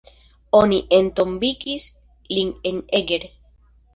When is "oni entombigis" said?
0.59-1.85